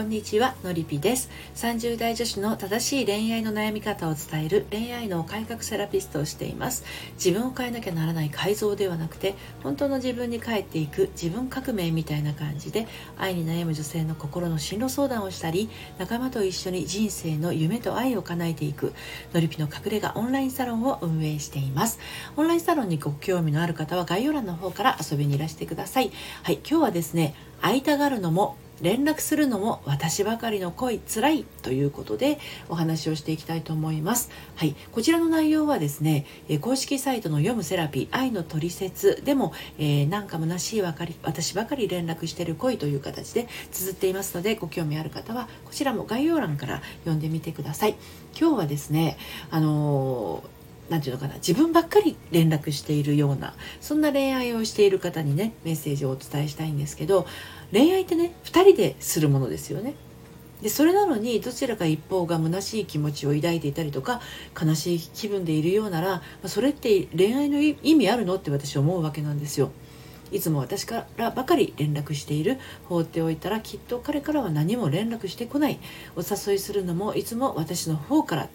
[0.00, 1.28] こんにちはのりぴです。
[1.56, 6.84] 30代女子の正しい恋愛の悩み方を伝える恋愛の改革セラピストをしています。
[7.22, 12.86] 自分を変えなきゃならない改造ではなくて本当の自分に帰っていく自分革命みたいな感じで
[13.18, 15.68] 愛に悩む女性の心の進路相談をしたり
[15.98, 18.94] 仲間と一緒に人生の夢と愛を叶えていく
[19.34, 21.98] のりぴの隠れ家オンラインサロンを運営しています。
[22.38, 26.10] オンラインサロンにご興味のある方は概要欄の方から遊びにいらしてください。
[26.42, 34.30] はい今日はですね会いたがるのも連絡するのも私ばかりの恋つらいということでお話をしていきたいと思います。
[34.56, 47.96] はい、こちらの内容はですね、え公式サイトの読むセラピー愛の取説でも、えー、なんか虚しいばかり私ばかり連絡してる恋という形で綴っていますのでご興味ある方はこちらも概要欄から読んでみてください。
[48.38, 49.18] 今日はですね、
[49.50, 50.59] あのー
[50.90, 57.26] 何て言うのかな自分ばっかり連絡しているようなそんな恋愛をしている方にねメッセージをお伝えしたいんですけど
[57.72, 59.94] 恋愛ってね2人でするものですよね。
[60.60, 64.20] でそれなのにどちらか一方が虚しい気持ちを抱いていたりとか
[64.60, 68.34] 悲しい気分でいるようならそれって恋愛の意味あるの？
[68.34, 69.70] って私思うわけなんですよ。
[70.32, 75.80] いつも私からばかり連絡している放っておいたらきっと彼からは何も連絡してこない
[76.14, 78.48] お誘いするのもいつも私の方から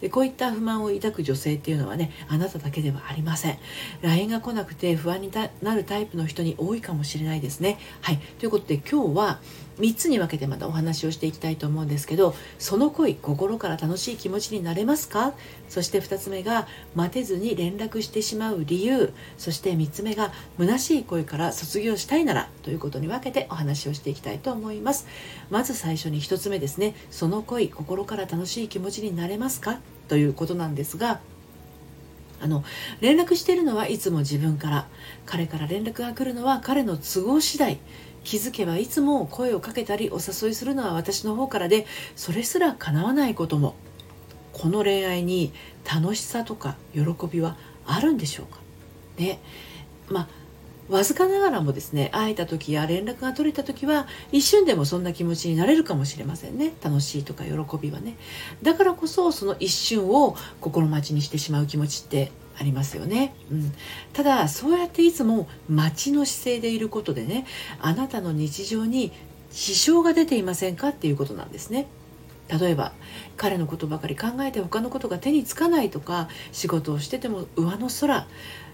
[0.00, 3.58] でこういった不満を抱く女性っていうのはねあなただけではありません。
[4.02, 5.30] LINE が来なくて不安に
[5.62, 7.78] なるタイプの人に多いかもしれないですね。
[8.00, 8.18] はい。
[8.38, 9.40] ということで今日は
[9.78, 15.34] 3つに分けてまたお話をしていきたいと思うんですけどその恋心から楽しい気持ちになれますか？
[15.68, 19.12] そして2つ目が待てずに連絡してしまう理由。
[19.36, 25.06] そして3つ目が虚しい恋から卒業したいならということに分けてお話をしていきたいと思います。
[25.50, 26.94] まず最初に1つ目ですね。
[27.10, 29.78] その恋心から楽しい気持ちになれますか？
[30.08, 31.20] ということなんですが
[32.40, 32.64] あの
[33.00, 34.88] 連絡しているのはいつも自分から。
[35.26, 37.78] 彼から連絡が来るのは彼の都合次第。
[38.28, 43.74] 気づけばいつも声をかけたりお誘いするのは私の方からでそれすら叶わないことも。
[44.52, 45.50] この恋愛に
[45.90, 48.58] 楽しさとか喜びはあるんでしょうか？
[49.16, 49.40] ね。
[50.10, 50.28] ま
[50.90, 56.74] あわずかながらもですね会えた時や連絡が取れた時は一瞬でもそんな気持ちになれるかもしれませんね。
[56.82, 58.18] 楽しいとか喜びはね。
[58.60, 63.72] だからこそその一瞬を心待ちにしてしまう気持ちってありますよね、うん、
[64.12, 67.46] ただそうやっていつも待ちの姿勢でいることでね
[67.80, 69.12] あなたの日常に
[69.50, 71.86] 支障が出ていませんかっていうことなんですね。
[72.48, 72.92] 例えば
[73.36, 78.26] 彼のことばかり考えて他のことが手につかないとか仕事をしてても上の空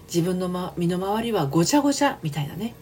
[0.07, 2.73] 自分の、ま、身の回りはごちゃごちゃみたいなね。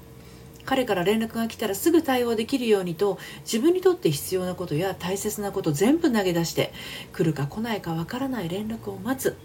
[0.65, 6.71] 彼から連絡が来たらすぐ対応できるようにと自分にとって必要なことや大切なこと全部投げ出して
[7.11, 9.35] 来るか来ないかわからない連絡を待つ。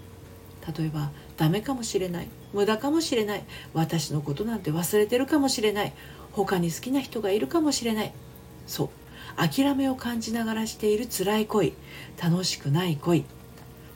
[0.76, 5.92] 例えばダメかもしれない無駄かもしれない私のことなんて忘れてるかもしれない
[6.32, 8.12] 他に好きな人がいるかもしれない
[8.66, 8.88] そう
[9.36, 11.74] 諦めを感じながらしている辛い恋
[12.22, 13.24] 楽しくない恋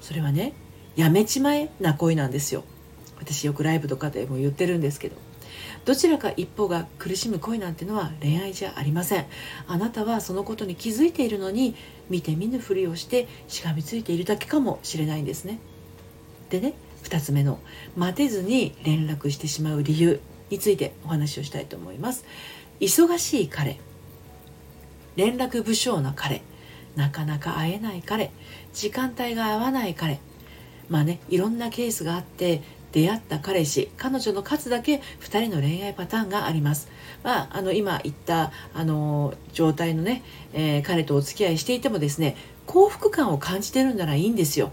[0.00, 0.52] それはね
[0.96, 2.64] やめちまえな恋なんですよ。
[3.18, 5.16] 私よくライブとかでも言ってるんですけど
[5.84, 9.26] どちらか一方が苦しむ恋なんてのは恋愛じゃありません。
[9.66, 11.74] あなたはそのことに気づいているのに
[12.10, 15.60] 見て見ぬふりをしてしがみついているだけかもしれないんですね。
[16.52, 16.74] でね
[17.04, 17.58] 2つ目の
[17.96, 20.20] 待てずに連絡してしまう理由
[20.50, 22.26] についてお話をしたいと思います
[22.78, 23.80] 忙しい彼
[25.16, 26.42] 連絡不詳な彼
[26.94, 28.30] なかなか会えない彼
[28.74, 30.20] 時間帯が合わない彼
[30.90, 32.60] まあねいろんなケースがあって
[32.92, 36.88] 出会った彼氏彼女の数だけ2人の恋愛パターンがあります。
[37.22, 42.36] まあ、あの今言ったあの状態のね、えー、彼とお付き合いしていてもですね
[42.66, 44.72] 幸福感を感じてるんならいいんですよ。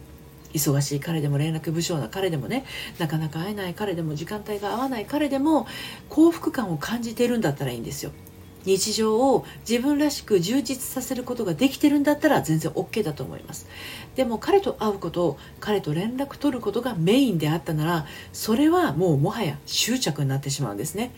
[0.53, 2.65] 忙しい彼でも連絡不詳な彼でもね
[2.97, 5.67] なかなか会えない彼でも時間帯が合わない彼でも
[6.09, 8.11] 幸福感を感じてるんだったらいいんですよ。
[8.65, 13.67] 日常を自分らしく充実させることができてるんだったら全然 OK だと思います
[14.15, 21.11] でも彼と会うこと彼と連絡取ることがメインであったならそれはもうもはや執着になってしまうんですね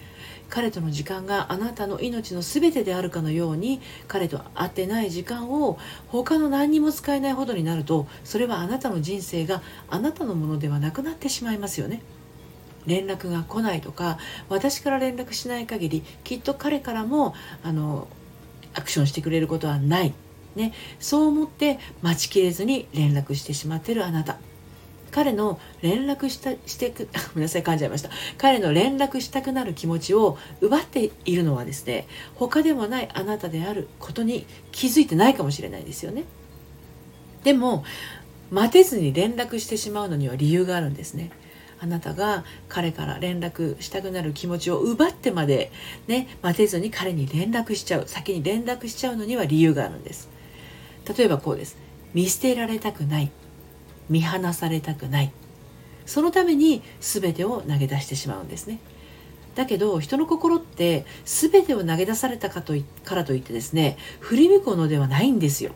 [0.52, 12.02] 彼との時間があなたの命の全てであるかのように彼と会ってない時間を他の何にも使えないほどになるとそれはあなたの人生があなたのものではなくなってしまいますよね。
[12.86, 14.18] 連絡が来ないとか
[14.50, 18.08] 私から連絡しない限りきっと彼からもあの
[18.74, 20.14] アクションしてくれることはない、
[20.56, 24.38] ね、そう思って待ちきれずに連絡してしまってるあなた。
[25.12, 28.10] 彼の連絡したしてく ごめんなさい噛んじゃいました。
[28.38, 36.24] 彼の連絡したくなる気持ちを奪っているのはですね他でもないあなたであることに気づいてないかもしれないですよね。
[37.44, 37.84] でも
[38.50, 41.32] 待てずに連絡してしまうのには理由があるんですね。
[41.80, 45.72] あなたが彼から連絡したくなる気持ちを奪ってまで
[46.08, 50.30] ね待てずに彼に連絡しちゃう先に連絡しちゃうのには理由があるんです。
[51.18, 51.78] 例えばこうです。
[52.14, 53.32] 見捨てられたくない。
[54.10, 55.32] 見放されたくない。
[56.06, 58.80] そのために全てを投げ出してしまうんですね。
[59.56, 65.72] だけど人の心って全てを投げ出されたかとからといってですね振り向くのではないんですよ。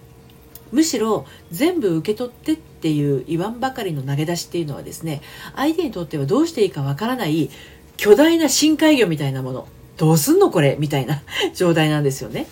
[0.72, 5.21] むしろ全部受け取ってっていう言わんばかりの投げ出しっていうのはですね
[5.56, 7.50] 相手にとってはどうしていいかわからない
[7.98, 9.68] 巨大な深海魚みたいなもの。
[9.98, 11.21] どうすんのこれみたいな
[11.56, 12.48] 状態なんですよね。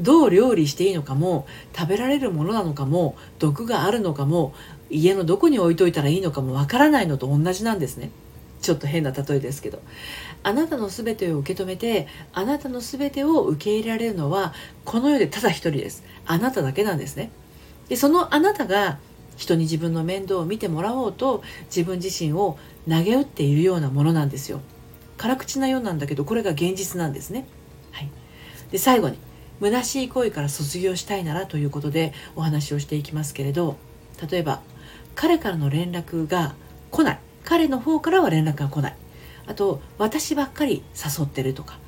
[0.00, 1.46] どう料理していいのかも
[1.76, 4.54] 食べられるものなのかも毒があるのかも
[4.90, 8.10] 家のどこに置いといたらいいのかもわからないのと同じなんですね。
[8.60, 9.80] ちょっと変な例えですけど。
[10.42, 14.54] あなたの全てを受け止めてあなたの全てを受け入れられるのは
[14.84, 16.04] この世でただ一人です。
[16.26, 17.30] あなただけなんですね。
[17.88, 18.98] でそのあなたが
[19.36, 22.58] 人に自分の面倒を見てもらおうと自分自身を
[22.88, 24.60] 投げ打っているようなものなんですよ。
[25.18, 27.46] 辛口なようなんだけどこれが現実なんですね、
[27.90, 28.10] はい、
[28.70, 29.18] で最後に
[29.60, 33.76] 虚しい恋から卒業したいならということでお話をしていきますけれど
[34.30, 34.62] 例えば
[35.20, 36.54] 彼からの連絡が
[36.92, 37.18] 来ない。
[37.42, 38.96] 彼の方からは連絡が来ない。
[39.48, 41.80] あと私ばっかり誘ってるとか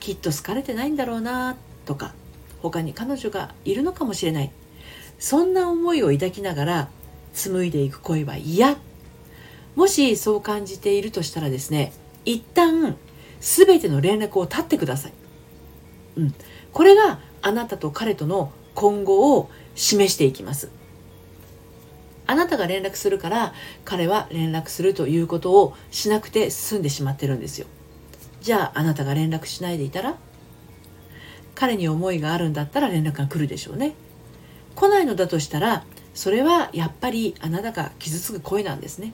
[0.00, 2.12] きっと好かれてないんだろうなとか
[2.60, 4.50] 他に彼女がいるのかもしれない。
[5.20, 6.88] そんな思いを抱きながら
[7.32, 8.76] 紡いでいく恋は嫌。
[9.76, 11.92] もしそう感じているとしたらですね
[12.24, 12.96] 一旦
[13.40, 15.12] 全ての連絡を絶ってください、
[16.16, 16.34] うん、
[16.72, 20.81] これがあなたと彼との今後を示していきます。
[22.32, 23.52] あなたが連絡するから
[23.84, 27.66] 彼は連絡するということをしなくて済んでしまってるんですよ。
[28.40, 30.16] じゃああなたが連絡しないでいたら？
[31.54, 33.92] 彼に思いがあるんだったら連絡が来るでしょうね。
[34.74, 35.84] 来ないのだとしたら
[36.14, 39.12] それはやっぱりあなたが傷つく恋なんですね。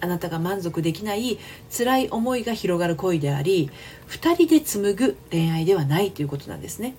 [0.00, 1.38] あなたが満足できない
[1.76, 3.70] 辛い思いが広がる恋であり
[4.08, 6.94] 2人で紡ぐ恋愛ではないということなんですね。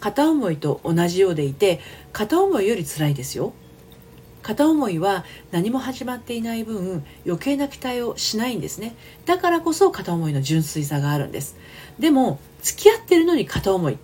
[0.00, 1.80] 片思いと同じようでいて
[2.12, 3.54] 片思いより辛いですよ。
[4.46, 8.94] 片思いは何も始まっていない分余計な期待をしないんですね。
[9.24, 11.56] だからこそ片思いの純粋さがあるんです。
[11.98, 13.98] でも付き合ってるのに片思い。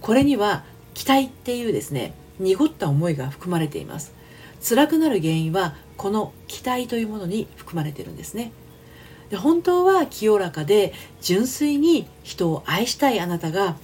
[0.00, 0.62] これには
[0.94, 4.14] 期待っていうですね濁った思いが含まれています。
[4.62, 8.52] 辛くなる原因はこの期待というものに含まれてるんですね。
[9.30, 13.74] で本当は清らかで純粋に人を愛したいあなたが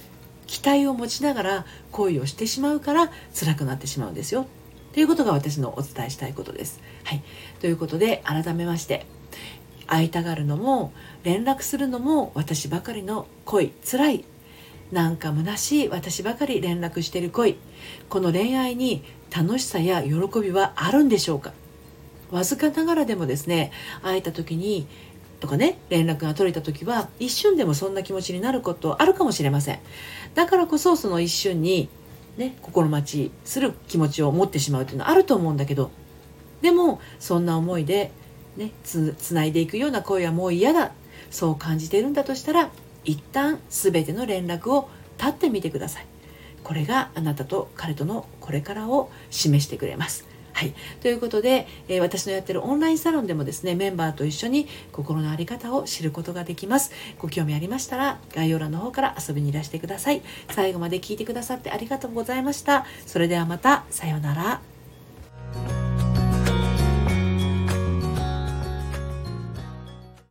[0.47, 4.47] 期待を持ちながら恋をしてしまうから辛くなってしまうんですよ。
[4.93, 6.81] ということが私のお伝えしたいことです。
[7.03, 7.23] はい。
[7.59, 9.05] ということで、改めまして、
[9.87, 10.91] 会いたがるのも、
[11.23, 14.25] 連絡するのも私ばかりの恋、辛い。
[14.91, 17.55] なんか虚しい私ばかり連絡してる恋。
[18.09, 19.03] この恋愛に
[19.35, 20.11] 楽しさや喜
[20.41, 21.53] びはあるんでしょうか
[22.29, 23.71] わずかながらでもですね、
[24.01, 24.87] 会えた時に、
[25.39, 29.79] とかね、連絡が取れた時は、一瞬でもそんな気持ちになることあるかもしれません。
[30.35, 31.89] だからこそ、その一瞬に
[32.37, 35.91] ね、心待ちする気持ちを持ってしまうというのはあると思うんだけど
[36.61, 38.11] でもそんな思いで、
[38.57, 40.91] ね、つつないでいくような声はもう嫌だ。
[41.29, 42.69] そう感じているんだとしたら
[43.05, 46.05] 一旦全ての連絡を絶ってみてください。
[46.63, 50.27] これがあなたと彼とのこれからを示してくれます。
[50.53, 50.73] はい。
[51.01, 56.91] ということで、えー、私のやってるオンラインサロンでもですね、メンバーと一緒に心の在り方を知ることができます。
[57.19, 60.21] ご興味ありましたら、概要欄の方から遊びにいらしてください。
[60.51, 62.85] 最後まで聞いてくださってありがとうございました。
[63.05, 64.70] それではまた、さようなら。